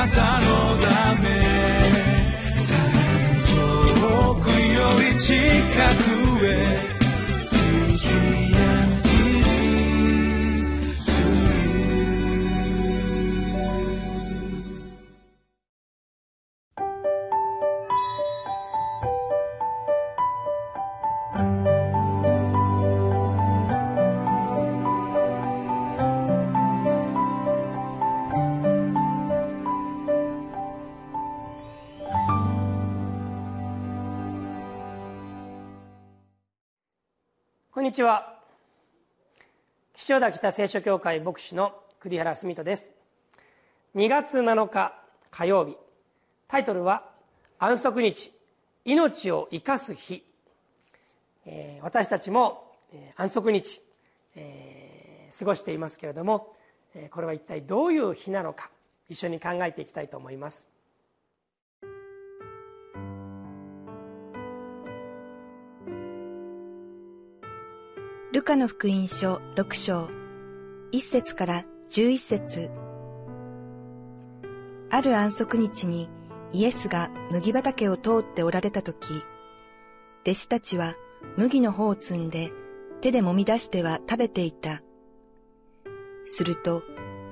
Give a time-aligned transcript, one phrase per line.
[0.00, 0.46] なたの
[0.78, 1.28] ため。
[4.00, 5.34] 遠くより近
[6.04, 6.09] く。
[37.90, 38.38] にちは。
[39.94, 42.92] 岸和田北聖書協会牧師の栗原澄人です。
[43.96, 44.94] 2月7日
[45.32, 45.76] 火曜日。
[46.46, 47.02] タイトルは
[47.58, 48.32] 安息日
[48.84, 50.24] 命を生かす日、
[51.46, 53.80] えー、私たちも、えー、安息日、
[54.36, 56.54] えー、過ごしていますけれども、
[56.94, 58.70] えこれは一体どういう日なのか
[59.08, 60.68] 一緒に考えていきたいと思います。
[68.32, 70.08] ルカの福音書6章、
[70.92, 72.70] 1節から11節
[74.88, 76.08] ある安息日に
[76.52, 79.08] イエスが麦畑を通っておられたとき、
[80.22, 80.94] 弟子たちは
[81.36, 82.52] 麦の穂を摘んで
[83.00, 84.80] 手で揉み出しては食べていた。
[86.24, 86.84] すると、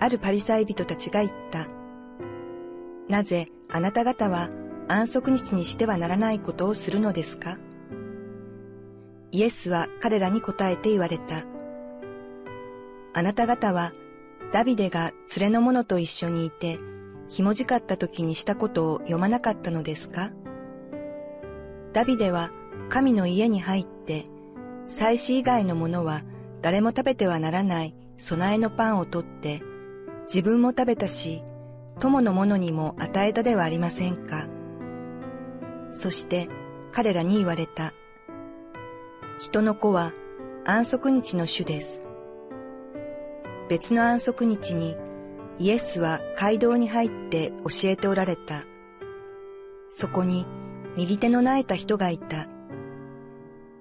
[0.00, 1.68] あるパリサイ人たちが言った。
[3.08, 4.50] なぜあなた方は
[4.88, 7.58] 安息日にしてはならないことをするのですか？
[9.32, 11.44] イエスは彼らに答えて言われた。
[13.12, 13.92] あなた方は
[14.52, 16.78] ダビデが連れの者と一緒にいて、
[17.28, 20.30] ひもじかった時にしたことを読まなかったのですか？
[21.92, 22.50] ダビデは
[22.88, 24.26] 神の家に入って、
[24.88, 26.22] 祭司以外のものは
[26.62, 29.62] 誰も食べてはならない備えのパンを取って、
[30.24, 31.44] 自分も食べたし、
[32.00, 34.48] 友の者にも与えたではありませんか？
[35.92, 36.48] そして
[36.92, 37.92] 彼らに言われた。
[39.40, 40.12] 人の子は
[40.66, 42.02] 安息日の主です。
[43.70, 44.96] 別の安息日に
[45.58, 48.64] イエスは街道に入って教えておられた。
[49.92, 50.44] そこに
[50.94, 52.48] 右手の苗えた人がいた。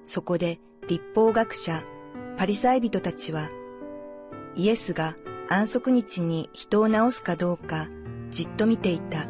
[0.05, 1.83] そこで立法学者、
[2.37, 3.49] パリサイ人たちは、
[4.55, 5.17] イエスが
[5.49, 7.89] 安息日に人を治すかどうか
[8.29, 9.27] じっと見ていた。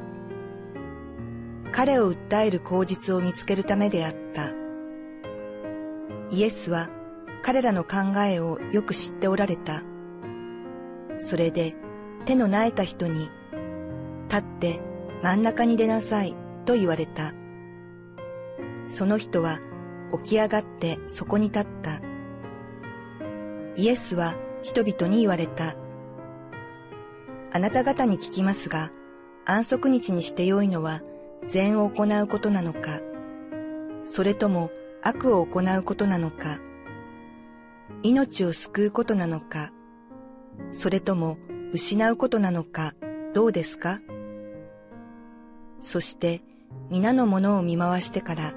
[1.71, 4.58] 彼を訴える口実を見つけるためであった。
[6.31, 6.89] イエスは
[7.41, 9.83] 彼らの考えをよく知っておられた。
[11.19, 11.75] それで
[12.25, 13.29] 手の苗えた人に、
[14.29, 14.79] 立って
[15.23, 16.35] 真ん中に出なさい
[16.65, 17.33] と言われた。
[18.89, 19.59] その人は
[20.23, 22.01] 起き上がってそこに立った。
[23.75, 25.75] イエスは人々に言われた。
[27.51, 28.91] あなた方に聞きますが、
[29.45, 31.01] 安息日にしてよいのは
[31.47, 32.99] 善を行うことなのか、
[34.05, 34.69] それとも
[35.01, 36.59] 悪を行うことなのか、
[38.03, 39.71] 命を救うことなのか、
[40.73, 41.37] それとも
[41.71, 42.93] 失うことなのか、
[43.33, 44.01] どうですか？
[45.81, 46.41] そして
[46.89, 48.53] 皆のものを見回してから、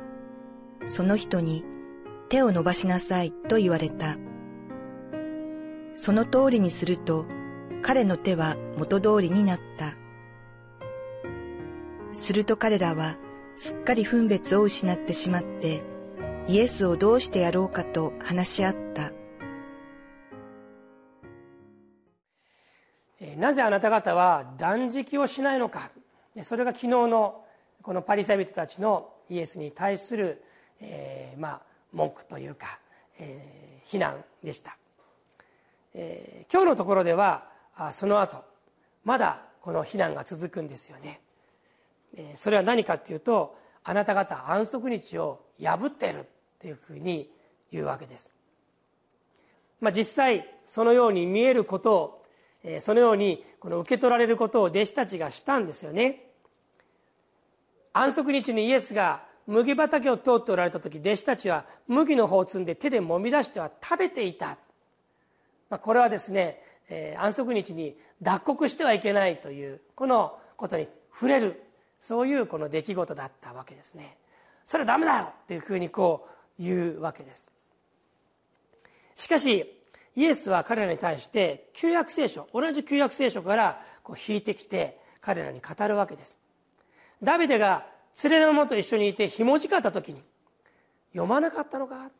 [0.89, 1.65] その人に
[2.29, 4.17] 手を伸ばしなさいと言われた。
[5.95, 7.27] その通りにすると、
[7.83, 9.95] 彼の手は元通りになった。
[12.13, 13.17] すると彼らは
[13.57, 15.83] すっかり分別を失ってしまって、
[16.49, 19.13] イエスをどうしてやろうかと話し合った。
[23.37, 25.91] なぜあなた方は断食をしないのか。
[26.43, 27.45] それが昨日の
[27.83, 30.43] このパリサイ人たちのイエスに対する、
[30.81, 31.61] えー、まあ
[31.93, 32.79] 文句というか、
[33.19, 34.77] えー、非難でした、
[35.95, 37.45] えー、今日のところでは
[37.93, 38.45] その後
[39.05, 41.21] まだこの非難が続くんですよね、
[42.17, 46.23] えー、それは何かっていうとあなた方安息日を破っているっ
[46.59, 47.31] ていうふうに
[47.71, 48.33] 言うわけです、
[49.81, 52.23] まあ、実際そのように見えることを
[52.81, 56.29] そのようにこの受け取られることを弟子たちがしたんですよね。
[57.93, 64.57] 安息日にイエスが麦畑を通っておられた時弟子たちは麦の方を摘んで手でもみ出しては食べていた、
[65.69, 71.63] まあ、これはですね、え、安息日に脱穀してはいけないというこのことに触れる
[72.01, 74.17] そういうこの出来事だったわけですね。
[74.67, 76.29] それはダメだよっていうふうにこ
[76.59, 77.51] う言うわけです。
[79.15, 79.81] しかし
[80.15, 86.37] イエスは彼らに対して旧約聖書同じ旧約聖書からこう引いてきて彼らに語るわけです。
[87.23, 87.87] ダビデが
[88.23, 90.23] 連れの者と一緒にいてひもじかった時に
[91.13, 92.11] 読まなかったのか？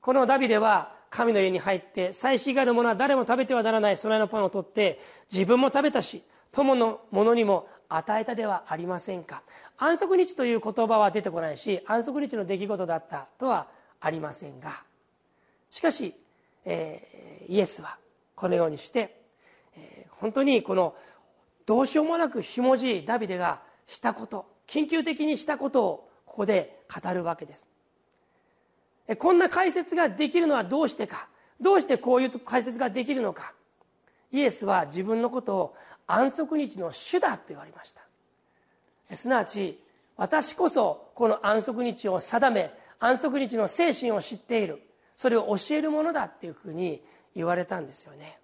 [0.00, 5.00] このダビデは神の家に入って祭祀があるものは誰も食べてはならない備えのパンを取って
[5.32, 6.22] 自分も食べたし
[6.54, 9.42] 友の者にも与えたではありませんか？
[9.76, 13.66] 安息日という言葉は出てこないし安息日の出来事だったとは
[14.00, 14.82] ありませんが。
[15.68, 16.14] しかし、
[16.64, 17.98] えー、イエスは
[18.34, 19.20] このようにして、
[19.76, 20.94] えー、本当にこの
[21.66, 27.66] どうしようもなくひもじいダビデがしたこと緊急的にしたことをここで語るわけです。
[29.18, 31.28] こんな解説ができるのはどうしてか？
[31.60, 33.52] どうしてこういう解説ができるのか？
[34.34, 35.76] イエスは自分のことを
[36.08, 39.16] 安息日の主だと言われました。
[39.16, 39.78] すなわち
[40.16, 44.82] 私こそこの安息日を定め安息日の精神を知っている。
[45.16, 47.00] それを教えるものだっていうふうに
[47.36, 48.40] 言われたんですよね。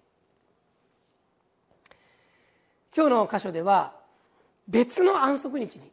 [2.95, 3.93] 今日の箇所では
[4.69, 5.91] 別の安息日に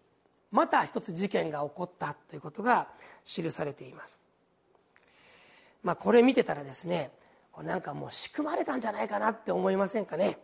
[0.52, 2.86] また一つ事件が起こったということが
[3.24, 4.20] 記されています。
[5.82, 7.10] まあ、これ見てたらですね
[7.62, 10.38] なんかもう仕組まれたんじゃないかなって思いませんかね、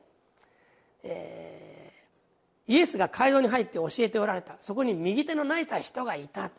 [1.03, 4.57] えー、イエスが街道に入って教えておられた。
[4.61, 6.51] そこに右手の泣いた人がいた。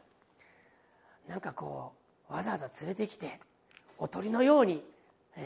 [1.28, 1.94] なんかこ
[2.30, 3.40] うわざわざ連れてきて
[3.98, 4.84] おとりのように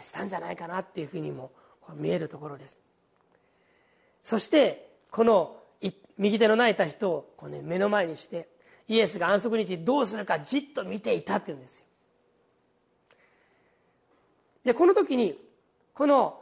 [0.02, 1.52] したんじゃないかなっていうふうにも
[1.96, 2.82] 見えるところです。
[4.24, 5.58] そしてこの
[6.18, 8.50] 右手の泣いた人をこう、ね、目の前にして
[8.90, 11.86] イエスが安息日どうするかじっと見ていたっていうんですよ。
[14.64, 15.38] でこの時に
[15.94, 16.40] この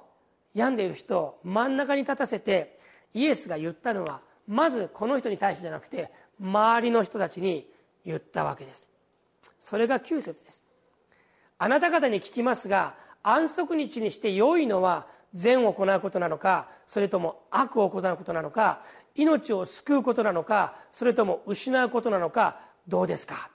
[0.54, 2.80] 病んでいる人を真ん中に立たせて
[3.14, 7.68] イエスが言ったのはまずこの人に対してじゃなくて周りの人たちに
[8.06, 8.88] 言ったわけです。
[9.60, 10.64] それが9節です。
[11.58, 18.81] あなた方に聞きますが安息日にして良いのは善を行うことなのかそれとも悪を行うことなのか
[19.16, 23.50] 命を救うことなのかそれとも失うことなのかどうですか？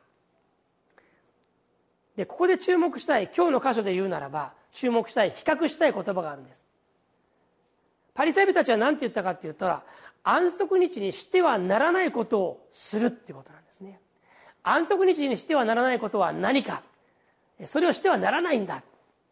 [2.16, 6.66] でここで注目したい今日の箇所で言うならば注目したい比較したい言葉があるんです。
[8.14, 9.66] パリサイ人たちは何て言ったかっていうと
[10.22, 13.98] 安息日にしてはならないことをするっていうことなんですね。
[14.62, 16.82] 安息日にしてはならないことは何か。
[17.64, 18.82] それをしてはならないんだ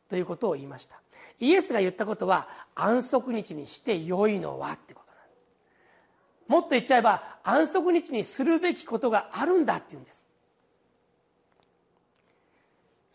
[0.09, 1.01] ということを言いました。
[1.39, 6.49] イエスが言ったことは安息日にして良いのはってことなんです。
[6.49, 10.25] もっと言っちゃえば安息日にするべきことがあるんだっていうんです。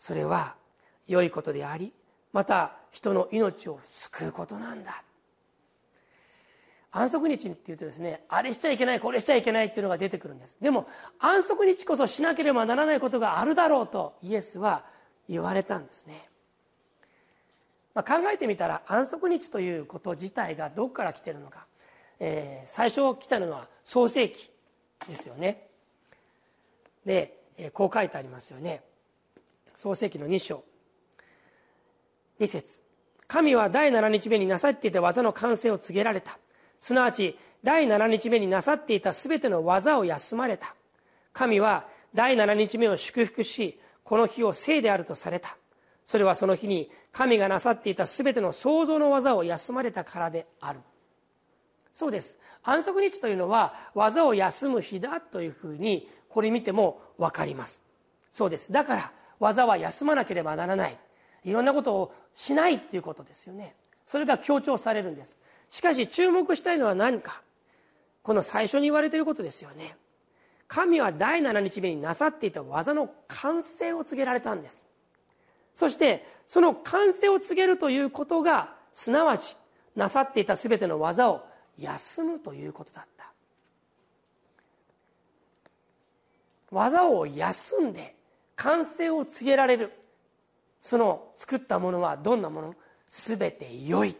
[0.06, 0.54] それは
[1.08, 1.92] 良いことであり
[2.32, 5.02] また人の命を救うことなんだ。
[6.92, 10.56] 安息日っていうとですねあれしちゃいけないこれしちゃいけないっていうのが出てくるんです。
[10.60, 10.86] でも
[11.18, 14.84] 安息日こそしなければならないことがあるだろうとイエスは
[15.28, 16.28] 言われたんですね、
[17.92, 21.66] まあ、考えてみたら安息日ということ自体がどこから来てるのか、
[22.20, 24.52] えー、最初来たのは創世記
[25.08, 25.66] ですよね。
[27.04, 28.82] で、えー、こう書いてありますよね。
[29.76, 30.64] 創世記の2章。
[32.40, 32.82] 2節。
[33.28, 36.38] 神は第7日目になさっていた技の完成を告げられた。
[36.80, 40.74] すなわち第7日目になさっていた全ての技を休まれた。
[41.32, 45.56] 神は第7日目を祝福しこの日を聖であるとされた。
[46.06, 50.80] それはその日に神がなさっていた全ての創造の技を休まれたからである。
[51.94, 52.38] そうです。
[52.62, 57.82] 安息日というのは技を休む日だというふうにこれ見ても分かります。
[58.32, 58.70] そうです。
[58.70, 60.98] だから技は休まなければならない。
[61.44, 63.74] いろんなことをしないっていうことですよね。
[64.06, 65.36] それが強調されるんです。
[65.70, 67.42] しかし注目したいのは何か。
[68.22, 69.96] この最初に言われていることですよね。
[70.66, 74.84] 神は第7日目になさっていた技の完成を告げられたんです。
[75.76, 79.56] そしてその完成を告げるということがすなわち
[79.94, 81.46] なさっていた全ての技を
[81.78, 83.32] 休むということだった。
[86.72, 88.15] 技を休んで
[88.56, 89.92] 完成を告げられる。
[90.80, 92.74] その作ったものはどんなもの？
[93.10, 94.16] 全て良い。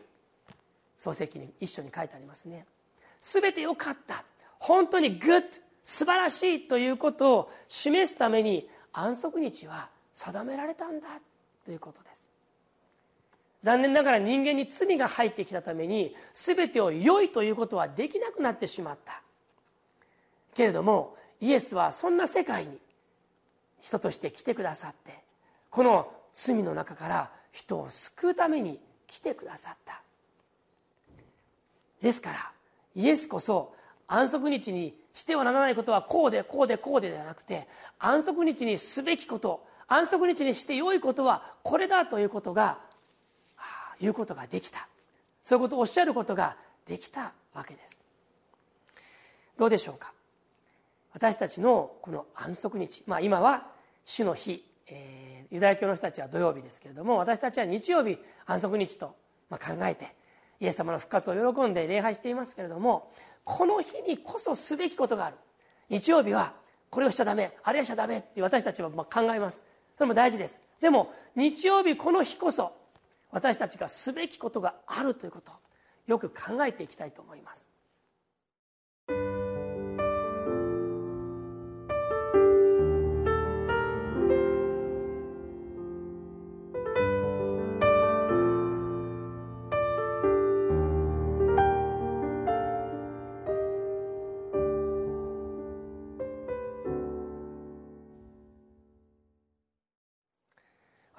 [1.01, 2.67] 創世記に一緒に書いてありますね。
[3.23, 4.25] 全て良かった。
[4.59, 5.47] 本当にグッド。
[5.85, 11.07] 素晴らしいということを示すために安息日は定められたんだ。
[11.65, 12.29] ということです。
[13.63, 19.23] 残念ながら人間に罪が入ってきたために全てを良いということはできなくなってしまった。
[20.55, 22.79] けれどもイエスはそんな世界に
[23.87, 25.17] 人として来てくださって
[25.71, 30.03] この罪の中から人を救うために来てくださった。
[32.03, 32.51] ですから
[32.97, 33.75] イエスこそ
[34.09, 37.69] 安息日にしてはならないことはこうでこうでこうでではなくて
[38.01, 42.79] 安息日にすべきこと安息日にして良いことはこれだということが、
[44.01, 44.89] 言うことができた。
[45.45, 48.01] そういうことをおっしゃることができたわけです。
[49.57, 50.13] どうでしょうか。
[51.13, 53.76] 私たちのこの安息日、まあ、今は
[54.07, 59.15] 主の日えー、ユダヤ教の人たちは土曜日ですけれども私たちは日曜日安息日と、
[59.51, 60.15] まあ、考えて
[60.61, 63.11] イエス様の復活を喜んで礼拝していますけれども
[63.45, 65.37] この日にこそすべきことがある。
[65.89, 66.55] 日曜日は
[66.91, 69.63] これをしちゃダメあれをしちゃダメって私たちはま考えます。
[69.97, 70.61] それも大事です。
[70.81, 72.73] でも日曜日この日こそ
[73.31, 75.55] 私たちがすべきことがあるということを
[76.09, 77.69] よく考えていきたいと思います。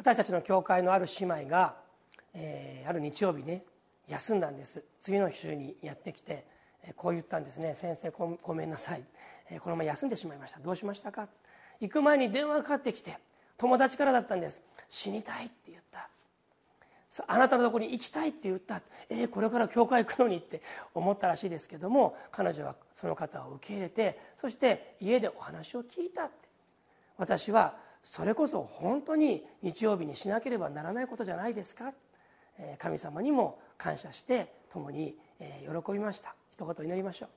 [0.07, 1.75] 私たちの教会のある姉妹が、
[2.33, 3.65] えー、ある日曜日ね
[4.07, 4.81] 休んだんです。
[5.01, 6.45] 次の週にやってきて
[6.95, 8.09] こう言ったんですね「先生
[8.41, 9.03] ごめんなさい。
[9.59, 10.59] このまま休んでしまいました。
[10.61, 11.27] どうしましたか?」
[11.81, 13.17] 行く前に電話がかかってきて
[13.57, 16.09] 友達からだったんです「死にたい」って言った。
[17.27, 18.81] あなたのとこに行きたいって言った。
[19.09, 20.61] えー、これから教会行くのにって
[20.93, 26.47] 思ったらしいですけども彼女はその方を受け入れてそして家でお話を聞いたって。
[27.17, 27.75] 私は
[28.09, 31.93] それこそ本当に日曜日にしなければならないことじゃないですか？
[32.79, 36.33] 神様にも感謝して共に喜びました。
[36.51, 37.29] 一言祈りましょう。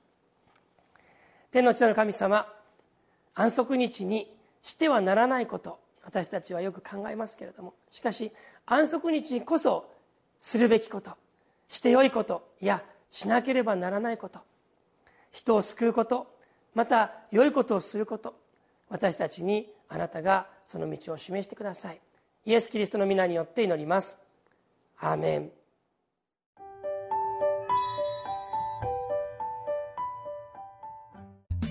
[1.51, 2.47] 天の地の神様
[3.35, 8.31] 安息日にしてはならないこと私たちはよく考えますけれどもしかし
[8.65, 9.91] 安息日こそ
[10.39, 11.11] するべきこと
[11.67, 14.39] してよいことやしなければならないこと
[15.31, 16.33] 人を救うこと
[16.73, 18.33] また良いことをすること
[18.89, 21.99] 私たちにあなたがその道を示してください。
[22.45, 24.15] イエス・キリストの皆によって祈ります。
[24.99, 25.51] アーメン。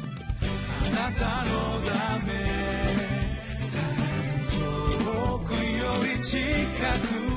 [0.06, 2.32] あなたのため
[4.50, 5.58] 遠くよ
[6.04, 6.36] り近
[7.24, 7.29] く